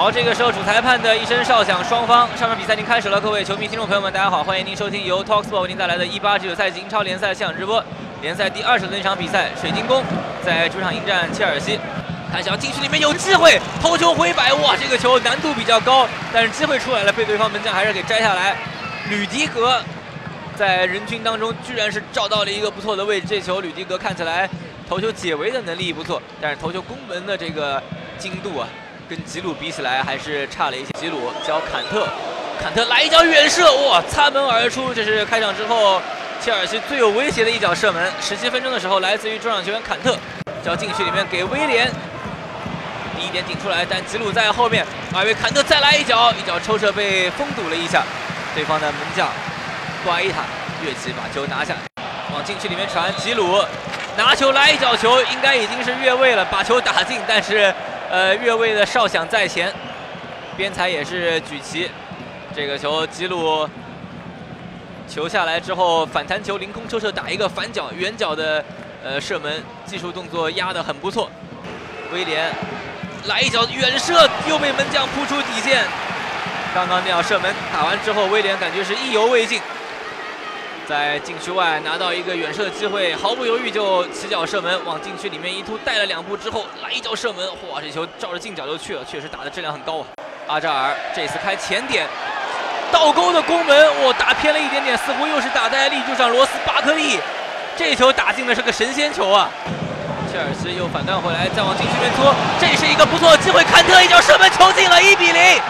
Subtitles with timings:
[0.00, 3.20] 好，这个时候主裁判的一声哨响，双方上场比赛已经开始了。
[3.20, 7.84] 各位球迷、听众朋友们，大家好，欢迎您收听由 Talksport 为您带来的189赛季英超联赛现场直播。
[8.22, 10.02] 联赛第二十轮一场比赛，水晶宫
[10.42, 11.78] 在主场迎战切尔西。
[12.32, 18.56] 看小禁区里面有机会，头球回摆，哇，这个球难度比较高，但是机会出来了，被对方门将还是给摘下来。
[19.10, 19.78] 吕迪格
[20.56, 24.48] 在人群当中居然是找到了一个不错的位置，这球吕迪格看起来
[24.88, 27.82] 头球解围的能力不错，但是头球攻门的这个
[28.16, 28.66] 精度啊，
[29.10, 30.92] 跟吉鲁比起来还是差了一些。
[30.96, 32.06] 吉鲁交坎特，
[32.62, 36.00] 坎特来一脚远射，哇，擦门而出，这是开场之后
[36.40, 38.08] 切尔西最有威胁的一脚射门。
[38.22, 40.16] 十七分钟的时候，来自于中场球员坎特，
[40.64, 41.90] 交禁区里面给威廉。
[43.18, 48.04] 第一点顶出来，但吉鲁在后面，外围坎特再来一脚，一脚抽射被封堵了一下，
[48.54, 49.28] 对方的门将
[50.04, 50.44] 瓜伊塔
[50.84, 51.74] 跃起把球拿下，
[52.32, 53.60] 往禁区里面传，吉鲁
[54.16, 57.74] 拿球来一脚球，应该已经是越位了，把球打进，但是
[58.10, 59.72] 呃越位的哨响在前，
[60.56, 61.88] 边裁也是举旗，
[62.52, 63.68] 这个球吉鲁
[65.06, 68.64] 球下来之后反弹球凌空抽射打一个反角远角的
[69.04, 71.30] 呃射门，技术动作压得很不错，
[72.12, 72.52] 威廉。
[73.26, 75.84] 来一脚远射，又被门将扑出底线。
[76.74, 79.60] 刚刚那脚射门打完之后，威廉感觉是意犹未尽，
[80.88, 90.06] 在禁区外拿到一个远射机会，毫不犹豫就起脚射门，往禁区里面一突，带了两步之后来一脚射门，哇，这球照着近角就去了，确实打的质量很高啊。
[90.48, 92.08] 阿扎尔这次开前点，
[92.90, 96.28] 倒钩的攻门，我，打偏了一点点，似乎又是打在立柱上。
[96.28, 97.20] 罗斯巴克利，
[97.76, 99.48] 这球打进的是个神仙球啊！
[100.32, 102.22] 切尔西又反弹回来，再往禁区里面突，
[102.60, 103.62] 这是一个不错的机会。
[103.62, 105.60] 坎特一脚射门球进了，一比零，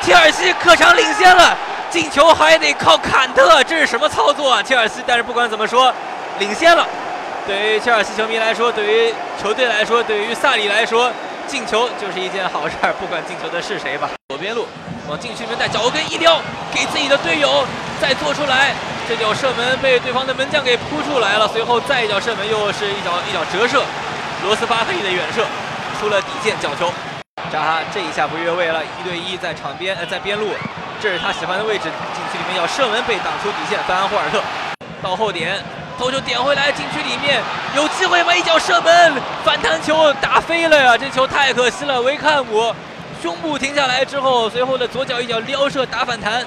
[0.00, 1.54] 切尔西客场领先了。
[1.92, 4.62] 进球还得靠坎特，这是什么操作啊？
[4.62, 5.92] 切尔西，但是不管怎么说，
[6.38, 6.88] 领先了。
[7.46, 11.12] 对于切尔西球迷来说，对于球队来说，对于萨里来说，
[11.46, 14.08] 进球就是一件好事儿，不管进球的是谁吧。
[14.32, 14.66] 左边路
[15.06, 16.40] 往禁区里面带，脚跟一撩，
[16.72, 17.62] 给自己的队友
[18.00, 18.72] 再做出来。
[19.06, 23.82] 这脚射门被对方的门将给扑出来了，随后再一脚射门又是一脚一脚折射。
[24.42, 25.44] 罗斯巴克利的远射
[26.00, 26.90] 出了底线，角球。
[27.50, 30.50] 扎哈这一下不越位了，一对一在场边，呃，在边路，
[31.00, 31.84] 这是他喜欢的位置。
[32.14, 34.40] 禁区里面要射门被挡出底线，范安霍尔特
[35.02, 35.62] 到后点，
[35.98, 37.42] 头球点回来，禁区里面
[37.74, 38.34] 有机会吗？
[38.34, 39.12] 一脚射门，
[39.44, 40.96] 反弹球打飞了呀！
[40.96, 42.00] 这球太可惜了。
[42.00, 42.74] 维坎姆
[43.20, 46.44] 胸部停下来之后，随后的左脚一脚撩射打反弹，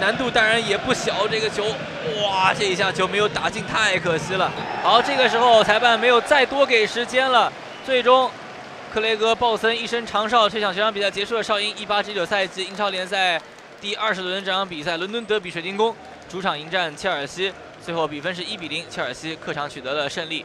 [0.00, 1.26] 难度当然也不小。
[1.28, 1.64] 这个球，
[2.22, 4.50] 哇，这一下球没有打进，太可惜了。
[4.82, 7.52] 好，这个时候裁判没有再多给时间了，
[7.84, 8.30] 最终。
[8.88, 11.42] 克雷格·鲍森一身长哨，这场全场比赛结束了。
[11.42, 13.40] 哨音一八一九赛季英超联赛
[13.80, 15.94] 第二十轮这场比赛，伦敦德比水晶宫
[16.28, 17.52] 主场迎战切尔西，
[17.84, 20.44] 最后比分是一比零，切尔西客场取得了胜利。